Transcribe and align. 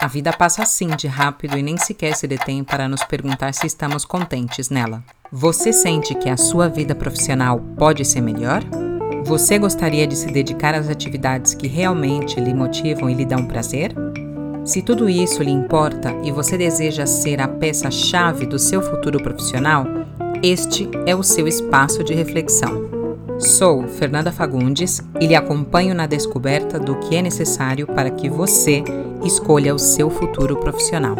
A 0.00 0.06
vida 0.06 0.32
passa 0.32 0.62
assim 0.62 0.88
de 0.96 1.06
rápido 1.06 1.58
e 1.58 1.62
nem 1.62 1.76
sequer 1.76 2.16
se 2.16 2.26
detém 2.26 2.64
para 2.64 2.88
nos 2.88 3.04
perguntar 3.04 3.52
se 3.52 3.66
estamos 3.66 4.06
contentes 4.06 4.70
nela. 4.70 5.04
Você 5.30 5.74
sente 5.74 6.14
que 6.14 6.30
a 6.30 6.38
sua 6.38 6.68
vida 6.68 6.94
profissional 6.94 7.60
pode 7.76 8.02
ser 8.06 8.22
melhor? 8.22 8.62
Você 9.26 9.58
gostaria 9.58 10.06
de 10.06 10.16
se 10.16 10.28
dedicar 10.28 10.74
às 10.74 10.88
atividades 10.88 11.52
que 11.52 11.68
realmente 11.68 12.40
lhe 12.40 12.54
motivam 12.54 13.10
e 13.10 13.14
lhe 13.14 13.26
dão 13.26 13.44
prazer? 13.44 13.94
Se 14.64 14.80
tudo 14.80 15.06
isso 15.06 15.42
lhe 15.42 15.50
importa 15.50 16.16
e 16.24 16.32
você 16.32 16.56
deseja 16.56 17.04
ser 17.04 17.38
a 17.38 17.46
peça-chave 17.46 18.46
do 18.46 18.58
seu 18.58 18.80
futuro 18.80 19.22
profissional, 19.22 19.84
este 20.42 20.88
é 21.06 21.14
o 21.14 21.22
seu 21.22 21.46
espaço 21.46 22.02
de 22.02 22.14
reflexão. 22.14 22.99
Sou 23.40 23.88
Fernanda 23.88 24.30
Fagundes 24.30 25.02
e 25.18 25.26
lhe 25.26 25.34
acompanho 25.34 25.94
na 25.94 26.06
descoberta 26.06 26.78
do 26.78 27.00
que 27.00 27.16
é 27.16 27.22
necessário 27.22 27.86
para 27.86 28.10
que 28.10 28.28
você 28.28 28.84
escolha 29.24 29.74
o 29.74 29.78
seu 29.78 30.10
futuro 30.10 30.60
profissional. 30.60 31.16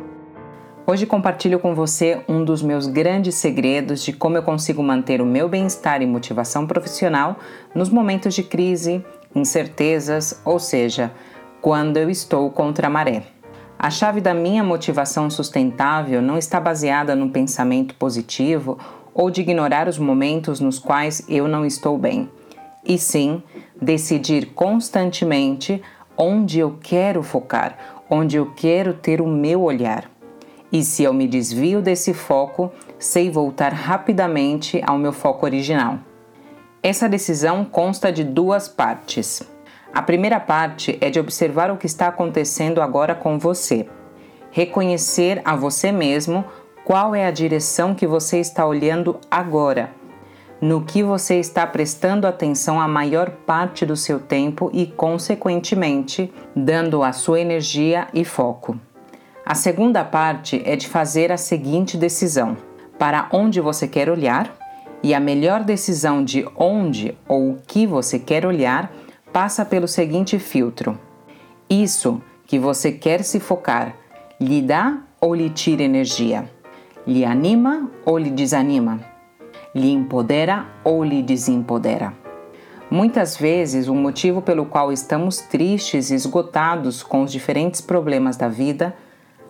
Hoje 0.88 1.06
compartilho 1.06 1.60
com 1.60 1.76
você 1.76 2.22
um 2.30 2.46
dos 2.46 2.62
meus 2.62 2.88
grandes 2.88 3.36
segredos 3.36 4.02
de 4.02 4.14
como 4.14 4.38
eu 4.38 4.44
consigo 4.44 4.82
manter 4.82 5.20
o 5.20 5.26
meu 5.26 5.50
bem-estar 5.50 6.02
e 6.02 6.06
motivação 6.06 6.66
profissional 6.66 7.36
nos 7.74 7.90
momentos 7.90 8.34
de 8.34 8.44
crise, 8.44 9.04
incertezas, 9.36 10.40
ou 10.46 10.58
seja, 10.58 11.12
quando 11.60 11.98
eu 11.98 12.10
estou 12.10 12.50
contra 12.52 12.88
a 12.88 12.90
maré. 12.90 13.24
A 13.78 13.90
chave 13.90 14.22
da 14.22 14.34
minha 14.34 14.64
motivação 14.64 15.30
sustentável 15.30 16.22
não 16.22 16.38
está 16.38 16.62
baseada 16.62 17.16
no 17.18 17.30
pensamento 17.30 17.96
positivo 17.96 18.78
ou 19.14 19.30
de 19.30 19.42
ignorar 19.42 19.90
os 19.90 19.98
momentos 19.98 20.62
nos 20.62 20.80
quais 20.80 21.26
eu 21.28 21.50
não 21.50 21.66
estou 21.66 21.98
bem 21.98 22.30
e 22.86 22.98
sim 22.98 23.42
decidir 23.82 24.54
constantemente 24.54 25.82
onde 26.18 26.60
eu 26.60 26.78
quero 26.82 27.22
focar, 27.24 28.04
onde 28.10 28.38
eu 28.38 28.52
quero 28.54 28.94
ter 28.94 29.22
o 29.22 29.28
meu 29.28 29.64
olhar. 29.64 30.10
E 30.72 30.84
se 30.84 31.04
eu 31.04 31.14
me 31.14 31.28
desvio 31.28 31.82
desse 31.82 32.14
foco, 32.14 32.72
sei 33.00 33.30
voltar 33.30 33.74
rapidamente 33.74 34.82
ao 34.86 34.98
meu 34.98 35.14
foco 35.14 35.46
original. 35.46 36.00
Essa 36.82 37.10
decisão 37.10 37.66
consta 37.66 38.12
de 38.12 38.24
duas 38.24 38.68
partes. 38.68 39.42
A 39.94 40.02
primeira 40.02 40.40
parte 40.40 40.98
é 41.02 41.10
de 41.10 41.20
observar 41.20 41.72
o 41.72 41.78
que 41.78 41.86
está 41.86 42.08
acontecendo 42.08 42.82
agora 42.82 43.16
com 43.16 43.40
você. 43.40 43.88
Reconhecer 44.52 45.42
a 45.44 45.56
você 45.56 45.92
mesmo 45.92 46.46
qual 46.84 47.16
é 47.16 47.26
a 47.26 47.32
direção 47.32 47.96
que 47.96 48.06
você 48.06 48.40
está 48.40 48.66
olhando 48.66 49.20
agora 49.32 49.90
no 50.62 50.82
que 50.82 51.04
você 51.04 51.36
está 51.36 51.68
prestando 51.68 52.26
atenção 52.26 52.80
a 52.80 52.88
maior 52.88 53.30
parte 53.30 53.86
do 53.86 53.96
seu 53.96 54.20
tempo 54.20 54.70
e, 54.74 54.86
consequentemente, 54.86 56.34
dando 56.56 57.04
a 57.04 57.12
sua 57.12 57.40
energia 57.40 58.08
e 58.14 58.24
foco. 58.24 58.80
A 59.46 59.54
segunda 59.54 60.04
parte 60.04 60.62
é 60.66 60.76
de 60.76 60.88
fazer 60.88 61.32
a 61.32 61.38
seguinte 61.38 61.98
decisão: 61.98 62.58
para 62.98 63.28
onde 63.32 63.60
você 63.60 63.88
quer 63.88 64.10
olhar, 64.10 64.56
e 65.04 65.14
a 65.14 65.20
melhor 65.20 65.64
decisão 65.64 66.24
de 66.24 66.48
onde 66.56 67.16
ou 67.28 67.52
o 67.52 67.60
que 67.68 67.86
você 67.86 68.18
quer 68.18 68.46
olhar 68.46 68.92
passa 69.32 69.66
pelo 69.66 69.88
seguinte 69.88 70.40
filtro: 70.40 70.98
isso 71.70 72.22
que 72.48 72.58
você 72.58 72.92
quer 72.92 73.24
se 73.24 73.40
focar 73.40 73.96
lhe 74.40 74.62
dá 74.62 75.00
ou 75.20 75.36
lhe 75.36 75.50
tira 75.50 75.84
energia? 75.84 76.50
Lhe 77.06 77.24
anima 77.24 77.92
ou 78.04 78.18
lhe 78.18 78.32
desanima? 78.32 79.15
Lhe 79.76 79.92
empodera 79.92 80.66
ou 80.86 81.04
lhe 81.04 81.22
desempodera. 81.22 82.14
Muitas 82.90 83.36
vezes, 83.36 83.90
o 83.90 83.94
motivo 83.94 84.42
pelo 84.42 84.66
qual 84.66 84.94
estamos 84.94 85.40
tristes 85.40 86.12
e 86.12 86.16
esgotados 86.16 87.04
com 87.04 87.24
os 87.24 87.32
diferentes 87.32 87.82
problemas 87.82 88.38
da 88.38 88.48
vida, 88.48 88.96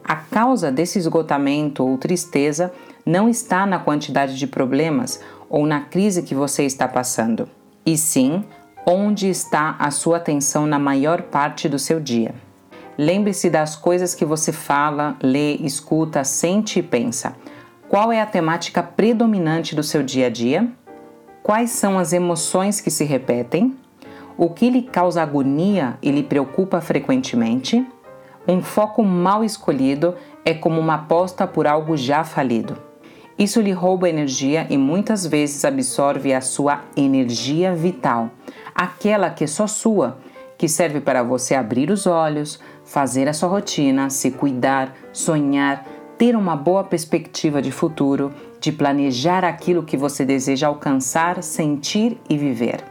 a 0.04 0.16
causa 0.16 0.72
desse 0.72 0.98
esgotamento 0.98 1.86
ou 1.86 1.98
tristeza 1.98 2.74
não 3.06 3.30
está 3.30 3.66
na 3.68 3.78
quantidade 3.78 4.36
de 4.36 4.48
problemas 4.48 5.22
ou 5.48 5.68
na 5.68 5.82
crise 5.82 6.24
que 6.24 6.34
você 6.34 6.64
está 6.64 6.88
passando, 6.88 7.48
e 7.86 7.96
sim 7.96 8.44
onde 8.88 9.30
está 9.30 9.76
a 9.78 9.92
sua 9.92 10.18
atenção 10.18 10.66
na 10.66 10.80
maior 10.80 11.24
parte 11.24 11.70
do 11.70 11.78
seu 11.78 12.00
dia. 12.00 12.34
Lembre-se 12.98 13.50
das 13.50 13.76
coisas 13.76 14.16
que 14.16 14.24
você 14.24 14.52
fala, 14.52 15.18
lê, 15.22 15.56
escuta, 15.56 16.24
sente 16.24 16.80
e 16.80 16.84
pensa 16.84 17.36
qual 17.88 18.12
é 18.12 18.20
a 18.20 18.26
temática 18.26 18.82
predominante 18.82 19.76
do 19.76 19.84
seu 19.84 20.02
dia 20.02 20.28
a 20.28 20.30
dia? 20.30 20.68
Quais 21.44 21.70
são 21.70 22.00
as 22.00 22.14
emoções 22.14 22.82
que 22.82 22.90
se 22.90 23.04
repetem? 23.04 23.76
O 24.38 24.50
que 24.50 24.70
lhe 24.70 24.82
causa 24.82 25.22
agonia 25.22 25.98
e 26.02 26.12
lhe 26.12 26.24
preocupa 26.24 26.82
frequentemente? 26.82 27.86
Um 28.48 28.62
foco 28.62 29.04
mal 29.04 29.44
escolhido 29.44 30.16
é 30.44 30.54
como 30.54 30.80
uma 30.80 30.96
aposta 30.96 31.46
por 31.46 31.68
algo 31.68 31.96
já 31.96 32.24
falido. 32.24 32.78
Isso 33.38 33.62
lhe 33.62 33.72
rouba 33.72 34.10
energia 34.10 34.66
e 34.70 34.78
muitas 34.78 35.26
vezes 35.26 35.64
absorve 35.64 36.34
a 36.34 36.42
sua 36.42 36.82
energia 36.96 37.74
vital, 37.76 38.32
aquela 38.74 39.30
que 39.30 39.44
é 39.44 39.48
só 39.48 39.68
sua, 39.68 40.18
que 40.58 40.70
serve 40.70 41.02
para 41.02 41.22
você 41.22 41.54
abrir 41.54 41.92
os 41.92 42.08
olhos, 42.08 42.60
fazer 42.86 43.28
a 43.28 43.34
sua 43.34 43.50
rotina, 43.50 44.10
se 44.10 44.32
cuidar, 44.32 44.96
sonhar, 45.12 45.86
ter 46.18 46.36
uma 46.36 46.56
boa 46.56 46.84
perspectiva 46.84 47.62
de 47.62 47.72
futuro, 47.72 48.34
de 48.60 48.72
planejar 48.72 49.44
aquilo 49.44 49.84
que 49.84 49.98
você 49.98 50.24
deseja 50.24 50.68
alcançar, 50.68 51.44
sentir 51.44 52.18
e 52.30 52.38
viver. 52.38 52.84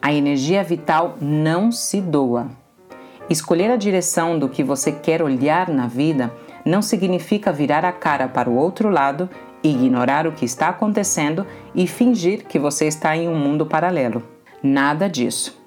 A 0.00 0.12
energia 0.12 0.62
vital 0.62 1.16
não 1.20 1.70
se 1.70 2.00
doa. 2.00 2.48
Escolher 3.28 3.70
a 3.70 3.76
direção 3.76 4.38
do 4.38 4.48
que 4.48 4.62
você 4.62 4.92
quer 4.92 5.22
olhar 5.22 5.68
na 5.68 5.86
vida 5.86 6.32
não 6.64 6.82
significa 6.82 7.52
virar 7.52 7.84
a 7.84 7.92
cara 7.92 8.28
para 8.28 8.50
o 8.50 8.56
outro 8.56 8.88
lado, 8.90 9.28
ignorar 9.62 10.26
o 10.26 10.32
que 10.32 10.44
está 10.44 10.68
acontecendo 10.68 11.46
e 11.74 11.86
fingir 11.86 12.44
que 12.46 12.58
você 12.58 12.86
está 12.86 13.16
em 13.16 13.28
um 13.28 13.36
mundo 13.38 13.64
paralelo. 13.64 14.22
Nada 14.62 15.08
disso. 15.08 15.58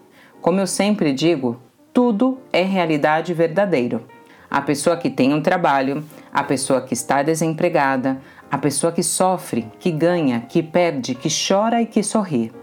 Como 0.41 0.59
eu 0.59 0.68
sempre 0.68 1.14
digo, 1.14 1.58
tudo 1.94 2.38
é 2.53 2.62
realidade 2.62 3.34
verdadeiro. 3.34 4.03
A 4.50 4.62
pessoa 4.62 4.97
que 4.97 5.09
tem 5.09 5.34
um 5.34 5.41
trabalho, 5.41 6.03
a 6.37 6.43
pessoa 6.43 6.81
que 6.81 6.93
está 6.93 7.23
desempregada, 7.23 8.22
a 8.51 8.59
pessoa 8.59 8.93
que 8.93 9.01
sofre, 9.01 9.67
que 9.79 9.89
ganha, 9.89 10.41
que 10.41 10.61
perde, 10.61 11.16
que 11.16 11.29
chora 11.29 11.81
e 11.81 11.87
que 11.87 12.03
sorri. 12.03 12.53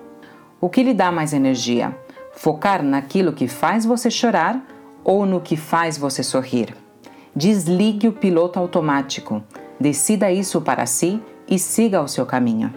O 0.60 0.68
que 0.68 0.80
lhe 0.80 0.94
dá 0.94 1.10
mais 1.10 1.32
energia? 1.32 1.92
Focar 2.34 2.84
naquilo 2.84 3.32
que 3.32 3.48
faz 3.48 3.84
você 3.84 4.12
chorar 4.12 4.64
ou 5.02 5.26
no 5.26 5.40
que 5.40 5.56
faz 5.56 5.98
você 5.98 6.22
sorrir? 6.22 6.72
Desligue 7.34 8.06
o 8.06 8.12
piloto 8.12 8.60
automático, 8.60 9.42
decida 9.80 10.30
isso 10.30 10.60
para 10.60 10.86
si 10.86 11.20
e 11.48 11.58
siga 11.58 12.00
o 12.00 12.06
seu 12.06 12.24
caminho. 12.24 12.72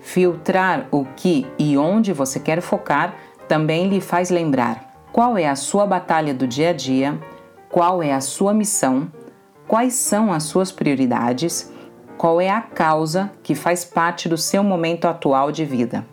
Filtrar 0.00 0.88
o 0.90 1.04
que 1.04 1.46
e 1.58 1.76
onde 1.76 2.14
você 2.14 2.40
quer 2.40 2.62
focar 2.62 3.14
também 3.46 3.90
lhe 3.90 4.00
faz 4.00 4.30
lembrar 4.30 5.04
qual 5.12 5.36
é 5.36 5.46
a 5.46 5.54
sua 5.54 5.84
batalha 5.84 6.32
do 6.32 6.46
dia 6.46 6.70
a 6.70 6.72
dia 6.72 7.20
qual 7.70 8.02
é 8.02 8.12
a 8.12 8.20
sua 8.20 8.52
missão, 8.52 9.10
quais 9.70 9.94
são 9.94 10.32
as 10.32 10.42
suas 10.42 10.72
prioridades, 10.72 11.70
qual 12.18 12.40
é 12.40 12.50
a 12.50 12.60
causa 12.60 13.30
que 13.40 13.54
faz 13.54 13.84
parte 13.84 14.28
do 14.28 14.36
seu 14.36 14.64
momento 14.64 15.04
atual 15.04 15.52
de 15.52 15.64
vida. 15.64 16.04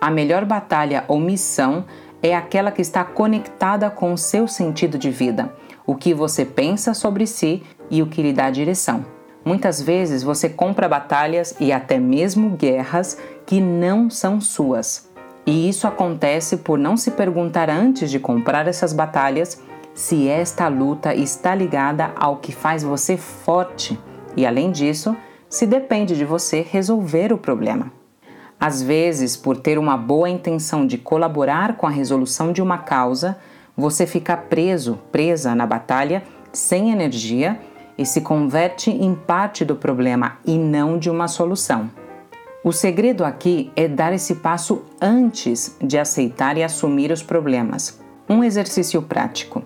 A 0.00 0.08
melhor 0.12 0.44
batalha 0.44 1.04
ou 1.08 1.18
missão 1.18 1.86
é 2.22 2.36
aquela 2.36 2.70
que 2.70 2.80
está 2.80 3.02
conectada 3.02 3.90
com 3.90 4.12
o 4.12 4.16
seu 4.16 4.46
sentido 4.46 4.96
de 4.96 5.10
vida, 5.10 5.52
o 5.84 5.96
que 5.96 6.14
você 6.14 6.44
pensa 6.44 6.94
sobre 6.94 7.26
si 7.26 7.64
e 7.90 8.00
o 8.00 8.06
que 8.06 8.22
lhe 8.22 8.32
dá 8.32 8.48
direção. 8.48 9.04
Muitas 9.44 9.82
vezes 9.82 10.22
você 10.22 10.48
compra 10.48 10.88
batalhas 10.88 11.56
e 11.58 11.72
até 11.72 11.98
mesmo 11.98 12.50
guerras 12.50 13.18
que 13.44 13.60
não 13.60 14.08
são 14.08 14.40
suas. 14.40 15.10
E 15.44 15.68
isso 15.68 15.88
acontece 15.88 16.58
por 16.58 16.78
não 16.78 16.96
se 16.96 17.10
perguntar 17.10 17.68
antes 17.70 18.08
de 18.08 18.20
comprar 18.20 18.68
essas 18.68 18.92
batalhas 18.92 19.60
se 20.00 20.26
esta 20.28 20.66
luta 20.66 21.14
está 21.14 21.54
ligada 21.54 22.10
ao 22.16 22.38
que 22.38 22.52
faz 22.52 22.82
você 22.82 23.18
forte 23.18 24.00
e, 24.34 24.46
além 24.46 24.72
disso, 24.72 25.14
se 25.46 25.66
depende 25.66 26.16
de 26.16 26.24
você 26.24 26.66
resolver 26.66 27.34
o 27.34 27.38
problema. 27.38 27.92
Às 28.58 28.80
vezes, 28.80 29.36
por 29.36 29.58
ter 29.58 29.78
uma 29.78 29.98
boa 29.98 30.30
intenção 30.30 30.86
de 30.86 30.96
colaborar 30.96 31.76
com 31.76 31.86
a 31.86 31.90
resolução 31.90 32.50
de 32.50 32.62
uma 32.62 32.78
causa, 32.78 33.36
você 33.76 34.06
fica 34.06 34.38
preso, 34.38 34.98
presa 35.12 35.54
na 35.54 35.66
batalha, 35.66 36.22
sem 36.50 36.90
energia 36.90 37.60
e 37.98 38.06
se 38.06 38.22
converte 38.22 38.90
em 38.90 39.14
parte 39.14 39.66
do 39.66 39.76
problema 39.76 40.38
e 40.46 40.56
não 40.56 40.98
de 40.98 41.10
uma 41.10 41.28
solução. 41.28 41.90
O 42.64 42.72
segredo 42.72 43.22
aqui 43.22 43.70
é 43.76 43.86
dar 43.86 44.14
esse 44.14 44.36
passo 44.36 44.82
antes 44.98 45.76
de 45.78 45.98
aceitar 45.98 46.56
e 46.56 46.62
assumir 46.62 47.12
os 47.12 47.22
problemas. 47.22 48.00
Um 48.26 48.42
exercício 48.42 49.02
prático. 49.02 49.62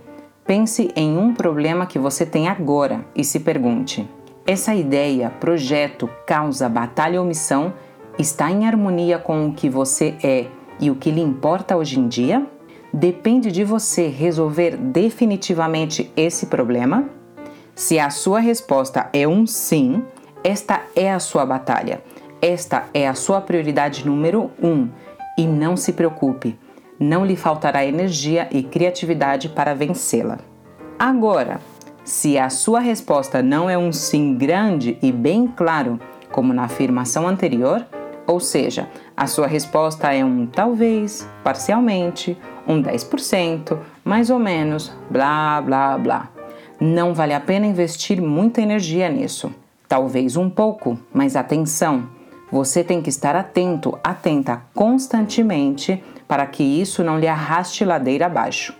Pense 0.46 0.92
em 0.94 1.16
um 1.16 1.32
problema 1.32 1.86
que 1.86 1.98
você 1.98 2.26
tem 2.26 2.48
agora 2.48 3.04
e 3.16 3.24
se 3.24 3.40
pergunte: 3.40 4.08
essa 4.46 4.74
ideia, 4.74 5.30
projeto, 5.30 6.08
causa, 6.26 6.68
batalha 6.68 7.18
ou 7.18 7.26
missão 7.26 7.72
está 8.18 8.50
em 8.50 8.66
harmonia 8.66 9.18
com 9.18 9.46
o 9.46 9.52
que 9.54 9.70
você 9.70 10.14
é 10.22 10.46
e 10.78 10.90
o 10.90 10.94
que 10.94 11.10
lhe 11.10 11.22
importa 11.22 11.76
hoje 11.76 11.98
em 11.98 12.06
dia? 12.06 12.46
Depende 12.92 13.50
de 13.50 13.64
você 13.64 14.06
resolver 14.06 14.76
definitivamente 14.76 16.12
esse 16.16 16.46
problema? 16.46 17.08
Se 17.74 17.98
a 17.98 18.10
sua 18.10 18.38
resposta 18.38 19.08
é 19.12 19.26
um 19.26 19.46
sim, 19.46 20.04
esta 20.44 20.82
é 20.94 21.10
a 21.10 21.18
sua 21.18 21.46
batalha. 21.46 22.02
Esta 22.40 22.86
é 22.92 23.08
a 23.08 23.14
sua 23.14 23.40
prioridade 23.40 24.06
número 24.06 24.50
um. 24.62 24.88
E 25.36 25.46
não 25.46 25.76
se 25.76 25.94
preocupe, 25.94 26.56
não 26.98 27.24
lhe 27.24 27.36
faltará 27.36 27.84
energia 27.84 28.48
e 28.50 28.62
criatividade 28.62 29.48
para 29.48 29.74
vencê-la. 29.74 30.38
Agora, 30.98 31.60
se 32.04 32.38
a 32.38 32.50
sua 32.50 32.80
resposta 32.80 33.42
não 33.42 33.68
é 33.68 33.76
um 33.76 33.92
sim 33.92 34.34
grande 34.34 34.98
e 35.02 35.10
bem 35.10 35.46
claro, 35.46 35.98
como 36.30 36.52
na 36.52 36.64
afirmação 36.64 37.26
anterior, 37.26 37.84
ou 38.26 38.40
seja, 38.40 38.88
a 39.16 39.26
sua 39.26 39.46
resposta 39.46 40.12
é 40.12 40.24
um 40.24 40.46
talvez, 40.46 41.28
parcialmente, 41.42 42.36
um 42.66 42.82
10%, 42.82 43.78
mais 44.04 44.30
ou 44.30 44.38
menos, 44.38 44.92
blá 45.10 45.60
blá 45.60 45.98
blá. 45.98 46.30
Não 46.80 47.14
vale 47.14 47.34
a 47.34 47.40
pena 47.40 47.66
investir 47.66 48.20
muita 48.20 48.60
energia 48.60 49.08
nisso. 49.08 49.54
Talvez 49.88 50.36
um 50.36 50.50
pouco, 50.50 50.98
mas 51.12 51.36
atenção! 51.36 52.13
Você 52.54 52.84
tem 52.84 53.02
que 53.02 53.08
estar 53.08 53.34
atento, 53.34 53.98
atenta 54.00 54.62
constantemente 54.72 56.00
para 56.28 56.46
que 56.46 56.62
isso 56.62 57.02
não 57.02 57.18
lhe 57.18 57.26
arraste 57.26 57.84
ladeira 57.84 58.26
abaixo. 58.26 58.72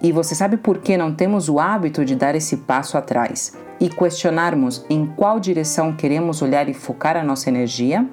E 0.00 0.10
você 0.10 0.34
sabe 0.34 0.56
por 0.56 0.78
que 0.78 0.96
não 0.96 1.14
temos 1.14 1.46
o 1.46 1.60
hábito 1.60 2.06
de 2.06 2.16
dar 2.16 2.34
esse 2.34 2.56
passo 2.56 2.96
atrás 2.96 3.52
e 3.78 3.90
questionarmos 3.90 4.82
em 4.88 5.04
qual 5.04 5.38
direção 5.38 5.94
queremos 5.94 6.40
olhar 6.40 6.70
e 6.70 6.72
focar 6.72 7.18
a 7.18 7.22
nossa 7.22 7.50
energia? 7.50 8.08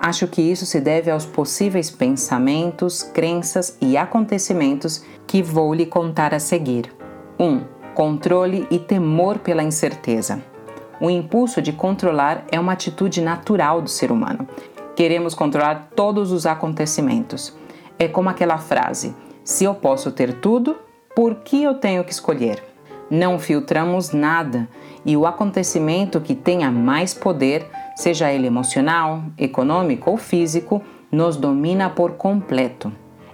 Acho 0.00 0.26
que 0.26 0.42
isso 0.42 0.66
se 0.66 0.80
deve 0.80 1.08
aos 1.08 1.24
possíveis 1.24 1.88
pensamentos, 1.88 3.04
crenças 3.04 3.78
e 3.80 3.96
acontecimentos 3.96 5.04
que 5.24 5.40
vou 5.40 5.72
lhe 5.72 5.86
contar 5.86 6.34
a 6.34 6.40
seguir. 6.40 6.92
1. 7.38 7.44
Um, 7.44 7.64
controle 7.94 8.66
e 8.72 8.80
temor 8.80 9.38
pela 9.38 9.62
incerteza. 9.62 10.42
O 11.00 11.08
impulso 11.08 11.62
de 11.62 11.72
controlar 11.72 12.44
é 12.50 12.58
uma 12.58 12.72
atitude 12.72 13.20
natural 13.20 13.80
do 13.80 13.88
ser 13.88 14.10
humano. 14.10 14.48
Queremos 14.96 15.32
controlar 15.32 15.90
todos 15.94 16.32
os 16.32 16.44
acontecimentos. 16.44 17.56
É 17.98 18.08
como 18.08 18.28
aquela 18.28 18.58
frase: 18.58 19.14
se 19.44 19.64
eu 19.64 19.74
posso 19.74 20.10
ter 20.10 20.34
tudo, 20.40 20.76
por 21.14 21.36
que 21.36 21.62
eu 21.62 21.74
tenho 21.74 22.02
que 22.02 22.12
escolher? 22.12 22.62
Não 23.10 23.38
filtramos 23.38 24.12
nada 24.12 24.68
e 25.04 25.16
o 25.16 25.24
acontecimento 25.24 26.20
que 26.20 26.34
tenha 26.34 26.70
mais 26.70 27.14
poder 27.14 27.66
seja 27.96 28.32
ele 28.32 28.46
emocional, 28.46 29.22
econômico 29.38 30.10
ou 30.10 30.16
físico, 30.16 30.82
nos 31.10 31.36
domina 31.36 31.88
por 31.88 32.12
completo. 32.12 32.92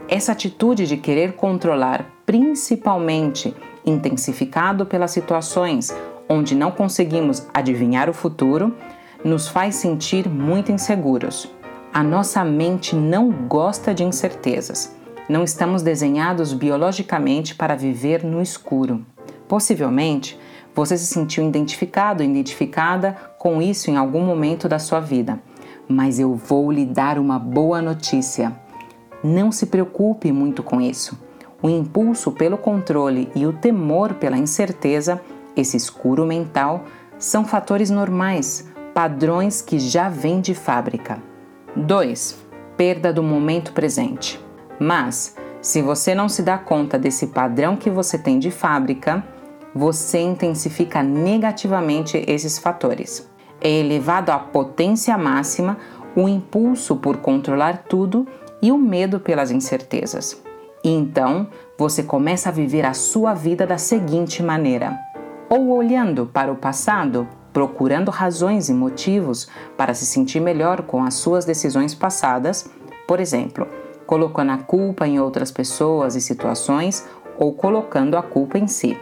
Essa 0.08 0.32
atitude 0.32 0.86
de 0.86 0.96
querer 0.96 1.32
controlar, 1.32 2.06
principalmente 2.24 3.54
intensificado 3.84 4.86
pelas 4.86 5.10
situações 5.10 5.94
onde 6.28 6.54
não 6.54 6.70
conseguimos 6.70 7.46
adivinhar 7.52 8.08
o 8.08 8.14
futuro, 8.14 8.74
nos 9.24 9.48
faz 9.48 9.76
sentir 9.76 10.28
muito 10.28 10.70
inseguros. 10.70 11.50
A 11.92 12.02
nossa 12.02 12.44
mente 12.44 12.94
não 12.94 13.30
gosta 13.30 13.94
de 13.94 14.04
incertezas. 14.04 14.94
Não 15.28 15.42
estamos 15.42 15.80
desenhados 15.80 16.52
biologicamente 16.52 17.54
para 17.54 17.74
viver 17.74 18.22
no 18.22 18.42
escuro. 18.42 19.04
Possivelmente, 19.48 20.38
você 20.74 20.98
se 20.98 21.06
sentiu 21.06 21.46
identificado, 21.46 22.22
identificada 22.22 23.16
com 23.38 23.62
isso 23.62 23.90
em 23.90 23.96
algum 23.96 24.20
momento 24.20 24.68
da 24.68 24.78
sua 24.78 25.00
vida. 25.00 25.40
Mas 25.88 26.18
eu 26.18 26.34
vou 26.34 26.72
lhe 26.72 26.84
dar 26.84 27.18
uma 27.18 27.38
boa 27.38 27.80
notícia. 27.80 28.52
Não 29.22 29.52
se 29.52 29.66
preocupe 29.66 30.32
muito 30.32 30.62
com 30.62 30.80
isso. 30.80 31.18
O 31.62 31.70
impulso 31.70 32.32
pelo 32.32 32.58
controle 32.58 33.30
e 33.34 33.46
o 33.46 33.52
temor 33.52 34.14
pela 34.14 34.36
incerteza, 34.36 35.22
esse 35.56 35.76
escuro 35.76 36.24
mental, 36.24 36.84
são 37.18 37.44
fatores 37.44 37.90
normais, 37.90 38.68
padrões 38.92 39.60
que 39.60 39.78
já 39.78 40.08
vêm 40.08 40.40
de 40.40 40.54
fábrica. 40.54 41.22
2. 41.76 42.38
Perda 42.76 43.12
do 43.12 43.22
momento 43.22 43.72
presente. 43.72 44.40
Mas, 44.78 45.36
se 45.60 45.80
você 45.80 46.14
não 46.14 46.28
se 46.28 46.42
dá 46.42 46.58
conta 46.58 46.98
desse 46.98 47.28
padrão 47.28 47.76
que 47.76 47.90
você 47.90 48.18
tem 48.18 48.38
de 48.38 48.50
fábrica, 48.50 49.24
você 49.74 50.20
intensifica 50.20 51.02
negativamente 51.02 52.22
esses 52.28 52.58
fatores. 52.58 53.28
É 53.60 53.70
elevado 53.70 54.30
à 54.30 54.38
potência 54.38 55.16
máxima 55.16 55.78
o 56.14 56.28
impulso 56.28 56.96
por 56.96 57.16
controlar 57.16 57.84
tudo 57.88 58.26
e 58.62 58.70
o 58.70 58.78
medo 58.78 59.18
pelas 59.18 59.50
incertezas. 59.50 60.40
Então 60.84 61.48
você 61.78 62.02
começa 62.02 62.50
a 62.50 62.52
viver 62.52 62.84
a 62.84 62.94
sua 62.94 63.34
vida 63.34 63.66
da 63.66 63.78
seguinte 63.78 64.42
maneira: 64.42 64.96
ou 65.54 65.68
olhando 65.68 66.26
para 66.26 66.50
o 66.50 66.56
passado, 66.56 67.28
procurando 67.52 68.10
razões 68.10 68.68
e 68.68 68.74
motivos 68.74 69.46
para 69.76 69.94
se 69.94 70.04
sentir 70.04 70.40
melhor 70.40 70.82
com 70.82 71.04
as 71.04 71.14
suas 71.14 71.44
decisões 71.44 71.94
passadas, 71.94 72.68
por 73.06 73.20
exemplo, 73.20 73.68
colocando 74.04 74.50
a 74.50 74.58
culpa 74.58 75.06
em 75.06 75.20
outras 75.20 75.52
pessoas 75.52 76.16
e 76.16 76.20
situações 76.20 77.06
ou 77.38 77.52
colocando 77.52 78.16
a 78.16 78.22
culpa 78.22 78.58
em 78.58 78.66
si 78.66 78.98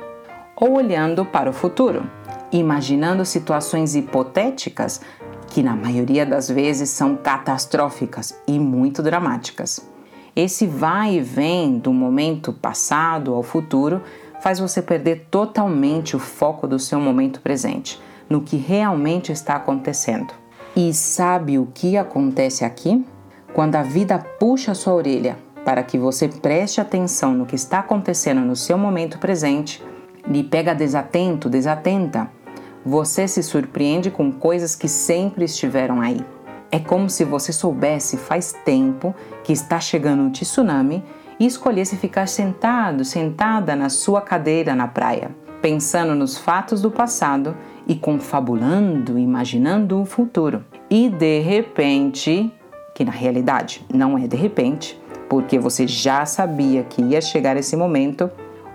ou 0.54 0.74
olhando 0.74 1.24
para 1.24 1.48
o 1.48 1.54
futuro, 1.54 2.04
imaginando 2.52 3.24
situações 3.24 3.94
hipotéticas 3.94 5.00
que, 5.46 5.62
na 5.62 5.74
maioria 5.74 6.26
das 6.26 6.50
vezes, 6.50 6.90
são 6.90 7.16
catastróficas 7.16 8.38
e 8.46 8.58
muito 8.58 9.02
dramáticas. 9.02 9.90
Esse 10.36 10.66
vai 10.66 11.16
e 11.16 11.20
vem 11.20 11.78
do 11.78 11.92
momento 11.92 12.52
passado 12.52 13.34
ao 13.34 13.42
futuro 13.42 14.02
faz 14.42 14.58
você 14.58 14.82
perder 14.82 15.28
totalmente 15.30 16.16
o 16.16 16.18
foco 16.18 16.66
do 16.66 16.78
seu 16.78 17.00
momento 17.00 17.40
presente, 17.40 17.98
no 18.28 18.42
que 18.42 18.56
realmente 18.56 19.30
está 19.30 19.54
acontecendo. 19.54 20.34
E 20.74 20.92
sabe 20.92 21.60
o 21.60 21.68
que 21.72 21.96
acontece 21.96 22.64
aqui? 22.64 23.06
Quando 23.54 23.76
a 23.76 23.82
vida 23.84 24.18
puxa 24.18 24.72
a 24.72 24.74
sua 24.74 24.94
orelha 24.94 25.38
para 25.64 25.84
que 25.84 25.96
você 25.96 26.26
preste 26.26 26.80
atenção 26.80 27.32
no 27.32 27.46
que 27.46 27.54
está 27.54 27.78
acontecendo 27.78 28.40
no 28.40 28.56
seu 28.56 28.76
momento 28.76 29.16
presente, 29.18 29.80
lhe 30.26 30.42
pega 30.42 30.74
desatento, 30.74 31.48
desatenta, 31.48 32.28
você 32.84 33.28
se 33.28 33.44
surpreende 33.44 34.10
com 34.10 34.32
coisas 34.32 34.74
que 34.74 34.88
sempre 34.88 35.44
estiveram 35.44 36.00
aí. 36.00 36.20
É 36.68 36.80
como 36.80 37.08
se 37.08 37.24
você 37.24 37.52
soubesse 37.52 38.16
faz 38.16 38.52
tempo 38.64 39.14
que 39.44 39.52
está 39.52 39.78
chegando 39.78 40.22
um 40.22 40.32
tsunami 40.32 41.04
e 41.38 41.46
escolhesse 41.46 41.96
ficar 41.96 42.28
sentado, 42.28 43.04
sentada 43.04 43.74
na 43.74 43.88
sua 43.88 44.20
cadeira 44.20 44.74
na 44.74 44.88
praia, 44.88 45.30
pensando 45.60 46.14
nos 46.14 46.38
fatos 46.38 46.80
do 46.80 46.90
passado 46.90 47.56
e 47.86 47.94
confabulando, 47.94 49.18
imaginando 49.18 50.00
o 50.00 50.04
futuro. 50.04 50.64
E 50.90 51.08
de 51.08 51.40
repente, 51.40 52.52
que 52.94 53.04
na 53.04 53.12
realidade 53.12 53.84
não 53.92 54.18
é 54.18 54.26
de 54.26 54.36
repente, 54.36 55.00
porque 55.28 55.58
você 55.58 55.86
já 55.86 56.26
sabia 56.26 56.82
que 56.82 57.02
ia 57.02 57.20
chegar 57.20 57.56
esse 57.56 57.74
momento, 57.74 58.30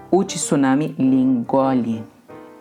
o 0.09 0.23
tsunami 0.23 0.95
lhe 0.97 1.21
engole. 1.21 2.03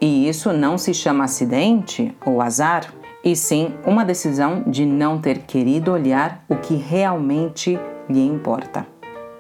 E 0.00 0.29
isso 0.29 0.53
não 0.53 0.76
se 0.76 0.93
chama 0.93 1.25
acidente 1.25 2.15
ou 2.25 2.43
azar, 2.43 2.93
e 3.25 3.35
sim 3.35 3.73
uma 3.87 4.05
decisão 4.05 4.62
de 4.67 4.85
não 4.85 5.19
ter 5.19 5.38
querido 5.38 5.93
olhar 5.93 6.45
o 6.49 6.57
que 6.57 6.75
realmente 6.75 7.79
lhe 8.09 8.25
importa. 8.25 8.87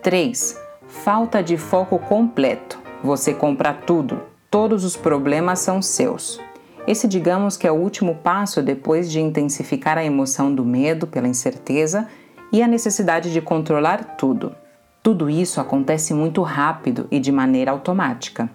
3. 0.06 0.56
Falta 0.86 1.42
de 1.42 1.56
foco 1.56 1.98
completo. 1.98 2.78
Você 3.02 3.34
compra 3.34 3.74
tudo, 3.74 4.22
todos 4.48 4.84
os 4.84 4.96
problemas 4.96 5.58
são 5.58 5.82
seus. 5.82 6.40
Esse, 6.86 7.08
digamos 7.08 7.56
que 7.56 7.66
é 7.66 7.72
o 7.72 7.74
último 7.74 8.14
passo 8.14 8.62
depois 8.62 9.10
de 9.10 9.18
intensificar 9.18 9.98
a 9.98 10.04
emoção 10.04 10.54
do 10.54 10.64
medo 10.64 11.08
pela 11.08 11.26
incerteza 11.26 12.06
e 12.52 12.62
a 12.62 12.68
necessidade 12.68 13.32
de 13.32 13.40
controlar 13.40 14.14
tudo. 14.16 14.54
Tudo 15.02 15.28
isso 15.28 15.60
acontece 15.60 16.14
muito 16.14 16.40
rápido 16.40 17.08
e 17.10 17.18
de 17.18 17.32
maneira 17.32 17.72
automática. 17.72 18.48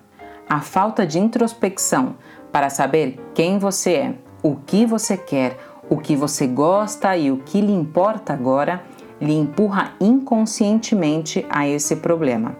A 0.48 0.62
falta 0.62 1.05
de 1.05 1.20
introspecção 1.20 2.15
para 2.50 2.70
saber 2.70 3.20
quem 3.34 3.60
você 3.60 3.93
é, 3.96 4.15
o 4.41 4.55
que 4.55 4.86
você 4.86 5.17
quer, 5.17 5.58
o 5.89 5.98
que 5.98 6.15
você 6.15 6.48
gosta 6.48 7.17
e 7.17 7.29
o 7.29 7.39
que 7.39 7.60
lhe 7.60 7.74
importa 7.74 8.31
agora 8.31 8.81
lhe 9.21 9.33
empurra 9.33 9.93
inconscientemente 10.01 11.45
a 11.49 11.67
esse 11.67 11.97
problema. 11.97 12.57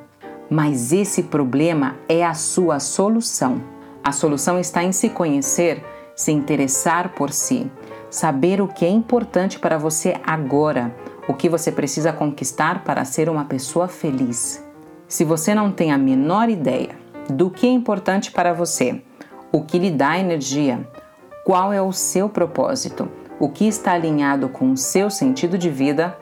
Mas 0.50 0.94
esse 0.94 1.24
problema 1.24 1.96
é 2.08 2.24
a 2.24 2.34
sua 2.34 2.80
solução. 2.80 3.62
A 4.03 4.12
solução 4.12 4.60
está 4.60 4.84
em 4.84 4.91
se 4.91 5.10
conhecer, 5.10 5.84
se 6.15 6.32
interessar 6.32 7.15
por 7.15 7.32
si, 7.32 7.70
saber 8.10 8.62
o 8.62 8.68
que 8.68 8.86
é 8.86 8.89
importante 8.89 9.58
para 9.58 9.77
você 9.77 10.15
agora, 10.24 10.96
o 11.27 11.34
que 11.34 11.50
você 11.50 11.72
precisa 11.72 12.13
conquistar 12.13 12.84
para 12.84 13.06
ser 13.06 13.30
uma 13.30 13.46
pessoa 13.46 13.88
feliz. 13.88 14.63
Se 15.08 15.24
você 15.24 15.56
não 15.56 15.72
tem 15.72 15.91
a 15.91 15.98
menor 15.98 16.50
ideia 16.50 16.89
do 17.30 17.50
que 17.50 17.65
é 17.65 17.70
importante 17.70 18.32
para 18.32 18.53
você, 18.53 19.01
o 19.51 19.62
que 19.62 19.80
lhe 19.80 19.91
dá 19.91 20.18
energia, 20.18 20.88
qual 21.46 21.74
é 21.74 21.82
o 21.82 21.91
seu 21.91 22.30
propósito, 22.30 23.10
o 23.39 23.50
que 23.50 23.68
está 23.68 23.94
alinhado 23.94 24.50
com 24.50 24.72
o 24.72 24.77
seu 24.77 25.10
sentido 25.10 25.58
de 25.58 25.70
vida, 25.70 26.18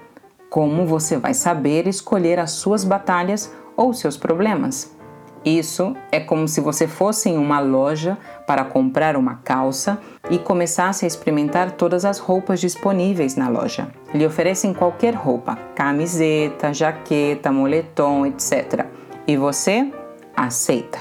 como 0.50 0.86
você 0.86 1.18
vai 1.18 1.34
saber 1.34 1.88
escolher 1.88 2.39
as 2.39 2.51
suas 2.51 2.84
batalhas 2.84 3.53
ou 3.77 3.94
seus 3.94 4.18
problemas? 4.18 4.98
Isso 5.46 5.96
é 6.12 6.20
como 6.20 6.48
se 6.48 6.60
você 6.60 6.86
fosse 6.86 7.29
em 7.29 7.38
uma 7.38 7.60
loja 7.60 8.18
para 8.46 8.65
comprar 8.65 9.15
uma 9.15 9.36
calça 9.36 9.98
e 10.29 10.38
começasse 10.38 11.06
a 11.06 11.08
experimentar 11.08 11.72
todas 11.72 12.03
as 12.03 12.20
roupas 12.20 12.60
disponíveis 12.60 13.36
na 13.36 13.48
loja. 13.48 13.88
Lhe 14.13 14.25
oferecem 14.25 14.74
qualquer 14.74 15.13
roupa, 15.13 15.58
camiseta, 15.75 16.74
jaqueta, 16.74 17.51
moletom, 17.51 18.25
etc. 18.25 18.86
E 19.25 19.38
você 19.38 19.94
aceita. 20.36 21.00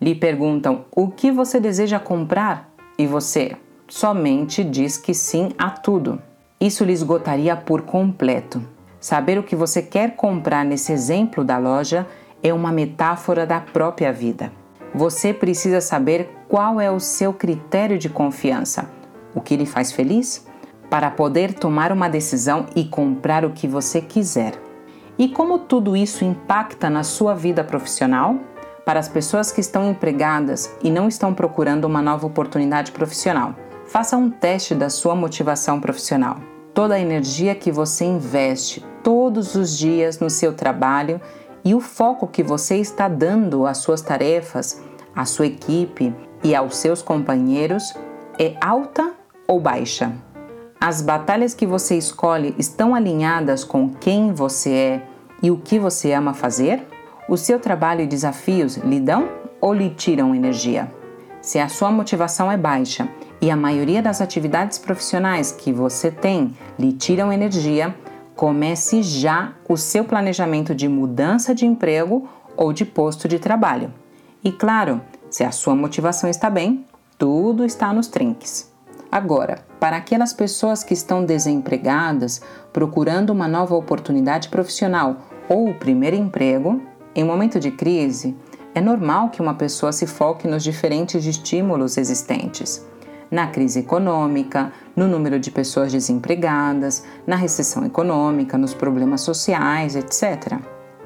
Lhe 0.00 0.14
perguntam 0.14 0.86
o 0.90 1.08
que 1.08 1.30
você 1.30 1.60
deseja 1.60 1.98
comprar 1.98 2.70
e 2.96 3.06
você 3.06 3.56
somente 3.86 4.64
diz 4.64 4.96
que 4.96 5.12
sim 5.12 5.50
a 5.58 5.68
tudo. 5.68 6.20
Isso 6.58 6.84
lhe 6.84 6.92
esgotaria 6.92 7.54
por 7.54 7.82
completo. 7.82 8.73
Saber 9.04 9.36
o 9.36 9.42
que 9.42 9.54
você 9.54 9.82
quer 9.82 10.16
comprar 10.16 10.64
nesse 10.64 10.90
exemplo 10.90 11.44
da 11.44 11.58
loja 11.58 12.06
é 12.42 12.54
uma 12.54 12.72
metáfora 12.72 13.46
da 13.46 13.60
própria 13.60 14.10
vida. 14.10 14.50
Você 14.94 15.30
precisa 15.30 15.82
saber 15.82 16.30
qual 16.48 16.80
é 16.80 16.90
o 16.90 16.98
seu 16.98 17.30
critério 17.30 17.98
de 17.98 18.08
confiança, 18.08 18.88
o 19.34 19.42
que 19.42 19.58
lhe 19.58 19.66
faz 19.66 19.92
feliz, 19.92 20.46
para 20.88 21.10
poder 21.10 21.52
tomar 21.52 21.92
uma 21.92 22.08
decisão 22.08 22.64
e 22.74 22.82
comprar 22.82 23.44
o 23.44 23.50
que 23.50 23.68
você 23.68 24.00
quiser. 24.00 24.54
E 25.18 25.28
como 25.28 25.58
tudo 25.58 25.94
isso 25.94 26.24
impacta 26.24 26.88
na 26.88 27.02
sua 27.02 27.34
vida 27.34 27.62
profissional? 27.62 28.38
Para 28.86 29.00
as 29.00 29.08
pessoas 29.10 29.52
que 29.52 29.60
estão 29.60 29.90
empregadas 29.90 30.74
e 30.82 30.90
não 30.90 31.08
estão 31.08 31.34
procurando 31.34 31.84
uma 31.84 32.00
nova 32.00 32.26
oportunidade 32.26 32.90
profissional, 32.90 33.54
faça 33.86 34.16
um 34.16 34.30
teste 34.30 34.74
da 34.74 34.88
sua 34.88 35.14
motivação 35.14 35.78
profissional. 35.78 36.53
Toda 36.74 36.94
a 36.94 37.00
energia 37.00 37.54
que 37.54 37.70
você 37.70 38.04
investe 38.04 38.84
todos 39.04 39.54
os 39.54 39.78
dias 39.78 40.18
no 40.18 40.28
seu 40.28 40.52
trabalho 40.52 41.20
e 41.64 41.72
o 41.72 41.80
foco 41.80 42.26
que 42.26 42.42
você 42.42 42.78
está 42.78 43.06
dando 43.06 43.64
às 43.64 43.78
suas 43.78 44.02
tarefas, 44.02 44.82
à 45.14 45.24
sua 45.24 45.46
equipe 45.46 46.12
e 46.42 46.52
aos 46.52 46.76
seus 46.76 47.00
companheiros 47.00 47.94
é 48.40 48.56
alta 48.60 49.12
ou 49.46 49.60
baixa? 49.60 50.12
As 50.80 51.00
batalhas 51.00 51.54
que 51.54 51.64
você 51.64 51.96
escolhe 51.96 52.56
estão 52.58 52.92
alinhadas 52.92 53.62
com 53.62 53.88
quem 53.88 54.34
você 54.34 54.72
é 54.72 55.02
e 55.40 55.52
o 55.52 55.58
que 55.58 55.78
você 55.78 56.12
ama 56.12 56.34
fazer? 56.34 56.84
O 57.28 57.36
seu 57.36 57.60
trabalho 57.60 58.00
e 58.00 58.06
desafios 58.06 58.78
lhe 58.78 58.98
dão 58.98 59.28
ou 59.60 59.72
lhe 59.72 59.90
tiram 59.90 60.34
energia? 60.34 60.92
Se 61.40 61.60
a 61.60 61.68
sua 61.68 61.92
motivação 61.92 62.50
é 62.50 62.56
baixa 62.56 63.08
e 63.44 63.50
a 63.50 63.56
maioria 63.56 64.00
das 64.00 64.22
atividades 64.22 64.78
profissionais 64.78 65.52
que 65.52 65.70
você 65.70 66.10
tem 66.10 66.54
lhe 66.78 66.94
tiram 66.94 67.30
energia, 67.30 67.94
Comece 68.34 69.00
já 69.02 69.52
o 69.68 69.76
seu 69.76 70.02
planejamento 70.02 70.74
de 70.74 70.88
mudança 70.88 71.54
de 71.54 71.64
emprego 71.64 72.26
ou 72.56 72.72
de 72.72 72.84
posto 72.84 73.28
de 73.28 73.38
trabalho. 73.38 73.92
E 74.42 74.50
claro, 74.50 75.00
se 75.30 75.44
a 75.44 75.52
sua 75.52 75.76
motivação 75.76 76.28
está 76.28 76.50
bem, 76.50 76.84
tudo 77.16 77.64
está 77.64 77.92
nos 77.92 78.08
trinques. 78.08 78.72
Agora, 79.12 79.64
para 79.78 79.98
aquelas 79.98 80.32
pessoas 80.32 80.82
que 80.82 80.94
estão 80.94 81.24
desempregadas, 81.24 82.42
procurando 82.72 83.30
uma 83.30 83.46
nova 83.46 83.76
oportunidade 83.76 84.48
profissional 84.48 85.18
ou 85.48 85.68
o 85.68 85.74
primeiro 85.74 86.16
emprego, 86.16 86.82
em 87.14 87.22
momento 87.22 87.60
de 87.60 87.70
crise, 87.70 88.34
é 88.74 88.80
normal 88.80 89.28
que 89.28 89.40
uma 89.40 89.54
pessoa 89.54 89.92
se 89.92 90.08
foque 90.08 90.48
nos 90.48 90.64
diferentes 90.64 91.24
estímulos 91.24 91.96
existentes 91.96 92.84
na 93.30 93.46
crise 93.46 93.80
econômica, 93.80 94.72
no 94.94 95.06
número 95.06 95.38
de 95.38 95.50
pessoas 95.50 95.92
desempregadas, 95.92 97.04
na 97.26 97.36
recessão 97.36 97.84
econômica, 97.84 98.56
nos 98.56 98.74
problemas 98.74 99.20
sociais, 99.20 99.96
etc. 99.96 100.58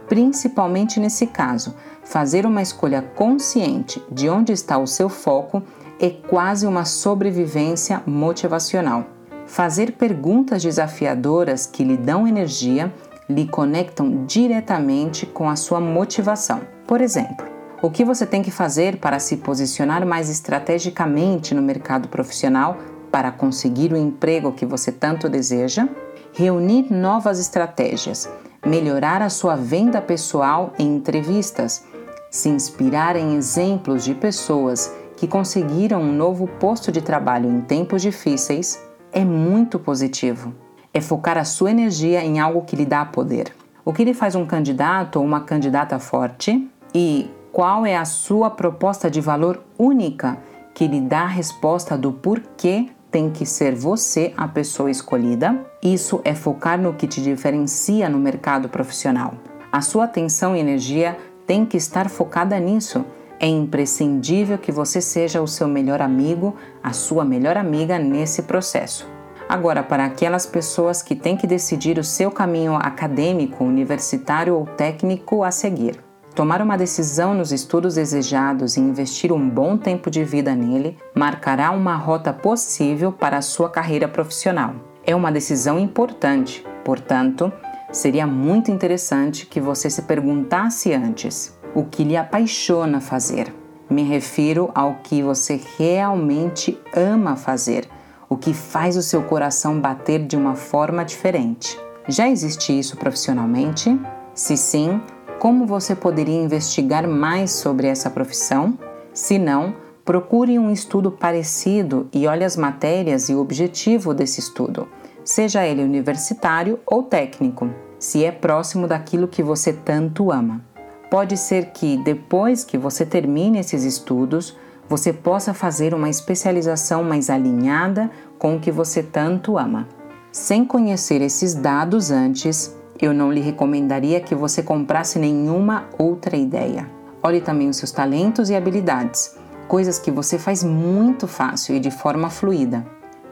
Principalmente 0.09 0.99
nesse 0.99 1.27
caso, 1.27 1.75
fazer 2.03 2.47
uma 2.47 2.63
escolha 2.63 3.03
consciente 3.03 4.03
de 4.11 4.29
onde 4.29 4.53
está 4.53 4.79
o 4.79 4.87
seu 4.87 5.09
foco 5.09 5.63
é 6.01 6.11
quase 6.11 6.67
uma 6.67 6.85
sobrevivência 6.85 8.03
motivacional. 8.07 9.05
Fazer 9.47 9.93
perguntas 9.93 10.63
desafiadoras 10.63 11.67
que 11.67 11.83
lhe 11.83 11.97
dão 11.97 12.27
energia 12.27 12.93
lhe 13.29 13.47
conectam 13.47 14.25
diretamente 14.25 15.27
com 15.27 15.49
a 15.49 15.57
sua 15.57 15.81
motivação. 15.81 16.61
Por 16.87 17.01
exemplo, 17.01 17.58
o 17.81 17.91
que 17.91 18.05
você 18.05 18.27
tem 18.27 18.43
que 18.43 18.51
fazer 18.51 18.99
para 18.99 19.19
se 19.19 19.37
posicionar 19.37 20.05
mais 20.05 20.29
estrategicamente 20.29 21.55
no 21.55 21.63
mercado 21.63 22.09
profissional 22.09 22.77
para 23.11 23.31
conseguir 23.31 23.93
o 23.93 23.97
emprego 23.97 24.53
que 24.53 24.67
você 24.67 24.91
tanto 24.91 25.29
deseja? 25.29 25.89
Reunir 26.33 26.93
novas 26.93 27.39
estratégias, 27.39 28.29
melhorar 28.67 29.23
a 29.23 29.31
sua 29.31 29.57
venda 29.57 30.01
pessoal 30.01 30.73
em 30.79 30.97
entrevistas, 30.97 31.85
se 32.31 32.49
inspirar 32.49 33.17
em 33.17 33.37
exemplos 33.37 34.05
de 34.05 34.15
pessoas 34.15 34.93
que 35.17 35.27
conseguiram 35.27 36.03
um 36.03 36.13
novo 36.13 36.47
posto 36.47 36.93
de 36.93 37.01
trabalho 37.01 37.49
em 37.51 37.61
tempos 37.61 38.03
difíceis 38.03 38.81
é 39.13 39.25
muito 39.25 39.79
positivo. 39.79 40.53
É 40.93 41.01
focar 41.01 41.39
a 41.39 41.45
sua 41.45 41.71
energia 41.71 42.25
em 42.25 42.41
algo 42.41 42.63
que 42.63 42.77
lhe 42.77 42.85
dá 42.85 43.05
poder. 43.05 43.55
O 43.85 43.93
que 43.93 44.05
lhe 44.05 44.15
faz 44.15 44.35
um 44.35 44.45
candidato 44.45 45.17
ou 45.17 45.25
uma 45.25 45.41
candidata 45.41 45.99
forte 45.99 46.69
e 46.95 47.31
qual 47.53 47.87
é 47.87 47.97
a 47.97 48.05
sua 48.05 48.51
proposta 48.51 49.11
de 49.11 49.21
valor 49.21 49.63
única 49.79 50.39
que 50.75 50.87
lhe 50.87 51.01
dá 51.01 51.23
a 51.23 51.27
resposta 51.27 51.97
do 51.97 52.13
porquê 52.13 52.89
tem 53.11 53.31
que 53.31 53.47
ser 53.47 53.75
você 53.75 54.33
a 54.37 54.47
pessoa 54.47 54.91
escolhida? 54.91 55.59
Isso 55.83 56.21
é 56.25 56.35
focar 56.35 56.81
no 56.81 56.95
que 56.95 57.07
te 57.07 57.23
diferencia 57.23 58.09
no 58.09 58.19
mercado 58.19 58.69
profissional. 58.69 59.35
A 59.73 59.81
sua 59.81 60.05
atenção 60.05 60.55
e 60.55 60.61
energia 60.61 61.17
tem 61.47 61.65
que 61.65 61.77
estar 61.77 62.09
focada 62.09 62.59
nisso. 62.59 63.05
É 63.41 63.47
imprescindível 63.47 64.59
que 64.59 64.71
você 64.71 65.01
seja 65.01 65.41
o 65.41 65.49
seu 65.49 65.67
melhor 65.67 66.03
amigo, 66.03 66.55
a 66.83 66.93
sua 66.93 67.25
melhor 67.25 67.57
amiga 67.57 67.99
nesse 67.99 68.43
processo. 68.43 69.09
Agora, 69.49 69.83
para 69.83 70.05
aquelas 70.05 70.45
pessoas 70.45 71.03
que 71.03 71.15
têm 71.15 71.37
que 71.37 71.47
decidir 71.47 71.99
o 71.99 72.05
seu 72.05 72.31
caminho 72.31 72.75
acadêmico, 72.75 73.65
universitário 73.65 74.55
ou 74.55 74.67
técnico 74.67 75.43
a 75.43 75.51
seguir, 75.51 76.08
Tomar 76.39 76.63
uma 76.63 76.79
decisão 76.79 77.35
nos 77.35 77.51
estudos 77.51 77.97
desejados 77.97 78.77
e 78.77 78.81
investir 78.81 79.33
um 79.33 79.51
bom 79.51 79.77
tempo 79.77 80.09
de 80.09 80.23
vida 80.23 80.55
nele 80.55 80.97
marcará 81.13 81.73
uma 81.73 81.97
rota 81.97 82.33
possível 82.33 83.11
para 83.11 83.39
a 83.39 83.43
sua 83.43 83.69
carreira 83.69 84.07
profissional. 84.07 84.77
É 85.05 85.17
uma 85.17 85.33
decisão 85.33 85.81
importante, 85.81 86.65
portanto, 86.85 87.53
seria 87.91 88.25
muito 88.25 88.71
interessante 88.71 89.47
que 89.47 89.61
você 89.61 89.91
se 89.91 90.03
perguntasse 90.03 90.93
antes 90.93 91.59
o 91.75 91.83
que 91.83 92.05
lhe 92.05 92.17
apaixona 92.17 93.01
fazer. 93.01 93.53
Me 93.91 94.05
refiro 94.05 94.71
ao 94.77 95.01
que 95.03 95.21
você 95.21 95.61
realmente 95.77 96.81
ama 96.95 97.35
fazer, 97.35 97.89
o 98.29 98.37
que 98.37 98.55
faz 98.55 98.97
o 98.97 99.03
seu 99.03 99.25
coração 99.25 99.81
bater 99.81 100.25
de 100.25 100.37
uma 100.37 100.55
forma 100.55 101.05
diferente. 101.05 101.77
Já 102.07 102.29
existe 102.29 102.79
isso 102.79 102.97
profissionalmente? 102.97 104.01
Se 104.35 104.57
sim, 104.57 105.01
como 105.39 105.67
você 105.67 105.95
poderia 105.95 106.43
investigar 106.43 107.07
mais 107.07 107.53
sobre 107.53 107.87
essa 107.87 108.11
profissão? 108.11 108.79
Se 109.13 109.39
não, 109.39 109.75
procure 110.05 110.59
um 110.59 110.71
estudo 110.71 111.11
parecido 111.11 112.09
e 112.13 112.27
olhe 112.27 112.45
as 112.45 112.57
matérias 112.57 113.29
e 113.29 113.35
o 113.35 113.41
objetivo 113.41 114.13
desse 114.13 114.41
estudo, 114.41 114.89
seja 115.25 115.67
ele 115.67 115.83
universitário 115.83 116.81
ou 116.87 117.03
técnico, 117.03 117.71
se 117.99 118.25
é 118.25 118.33
próximo 118.33 118.87
daquilo 118.87 119.29
que 119.29 119.43
você 119.43 119.73
tanto 119.73 120.33
ama. 120.33 120.65
Pode 121.11 121.37
ser 121.37 121.67
que 121.73 121.97
depois 121.99 122.65
que 122.65 122.77
você 122.77 123.05
termine 123.07 123.59
esses 123.59 123.85
estudos, 123.85 124.57
você 124.89 125.13
possa 125.13 125.53
fazer 125.53 125.95
uma 125.95 126.09
especialização 126.09 127.05
mais 127.05 127.31
alinhada 127.31 128.11
com 128.39 128.57
o 128.57 128.61
que 128.61 128.71
você 128.71 129.03
tanto 129.03 129.59
ama. 129.59 129.87
Sem 130.33 130.65
conhecer 130.65 131.21
esses 131.21 131.55
dados 131.55 132.11
antes, 132.11 132.78
eu 133.01 133.13
não 133.13 133.33
lhe 133.33 133.41
recomendaria 133.41 134.21
que 134.21 134.35
você 134.35 134.63
comprasse 134.63 135.19
nenhuma 135.19 135.89
outra 135.99 136.37
ideia. 136.37 136.89
Olhe 137.23 137.41
também 137.41 137.69
os 137.69 137.77
seus 137.77 137.91
talentos 137.91 138.51
e 138.51 138.55
habilidades, 138.55 139.37
coisas 139.67 139.99
que 139.99 140.11
você 140.11 140.39
faz 140.39 140.65
muito 140.65 141.27
fácil 141.27 141.77
e 141.77 141.81
de 141.81 141.91
forma 141.91 142.31
fluida. 142.31 142.87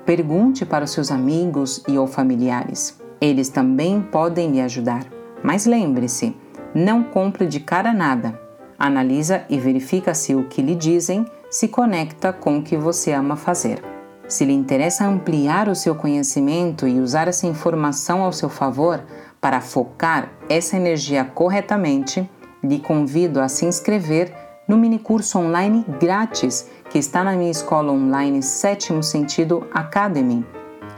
Pergunte 0.05 0.65
para 0.65 0.85
os 0.85 0.93
seus 0.93 1.11
amigos 1.11 1.83
e 1.89 1.99
ou 1.99 2.07
familiares. 2.07 2.97
Eles 3.21 3.49
também 3.49 4.01
podem 4.01 4.53
lhe 4.53 4.61
ajudar. 4.61 5.05
Mas 5.43 5.67
lembre-se, 5.67 6.37
não 6.75 7.03
compre 7.03 7.47
de 7.47 7.61
cara 7.61 7.93
nada. 7.93 8.39
Analisa 8.79 9.45
e 9.49 9.59
verifica 9.59 10.15
se 10.15 10.35
o 10.35 10.45
que 10.45 10.61
lhe 10.61 10.75
dizem 10.75 11.25
se 11.51 11.69
conecta 11.69 12.33
com 12.33 12.59
o 12.59 12.63
que 12.63 12.77
você 12.77 13.13
ama 13.13 13.37
fazer. 13.37 13.83
Se 14.29 14.45
lhe 14.45 14.53
interessa 14.53 15.07
ampliar 15.07 15.69
o 15.69 15.75
seu 15.75 15.95
conhecimento 15.95 16.87
e 16.87 17.01
usar 17.01 17.29
essa 17.29 17.47
informação 17.47 18.23
ao 18.23 18.33
seu 18.33 18.49
favor 18.49 19.01
para 19.41 19.61
focar 19.61 20.31
essa 20.49 20.77
energia 20.77 21.25
corretamente, 21.25 22.31
lhe 22.63 22.79
convido 22.79 23.41
a 23.41 23.49
se 23.49 23.67
inscrever 23.67 24.33
no 24.67 24.77
mini 24.77 24.99
curso 24.99 25.39
online 25.39 25.87
grátis 26.01 26.69
que 26.91 26.99
está 26.99 27.23
na 27.23 27.33
minha 27.33 27.51
escola 27.51 27.93
online 27.93 28.43
Sétimo 28.43 29.03
Sentido 29.03 29.67
Academy, 29.73 30.45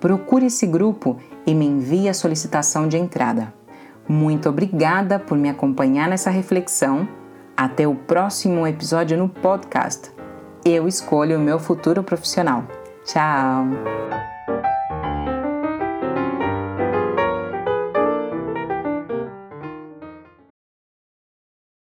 Procure 0.00 0.46
esse 0.46 0.66
grupo 0.66 1.16
e 1.46 1.54
me 1.54 1.66
envie 1.66 2.08
a 2.08 2.14
solicitação 2.14 2.86
de 2.86 2.96
entrada. 2.96 3.52
Muito 4.08 4.48
obrigada 4.48 5.18
por 5.18 5.36
me 5.36 5.48
acompanhar 5.48 6.08
nessa 6.08 6.30
reflexão. 6.30 7.08
Até 7.56 7.88
o 7.88 7.94
próximo 7.94 8.66
episódio 8.66 9.16
no 9.16 9.28
podcast. 9.28 10.12
Eu 10.64 10.86
escolho 10.86 11.38
o 11.38 11.40
meu 11.40 11.58
futuro 11.58 12.02
profissional. 12.02 12.64
Tchau! 13.04 14.35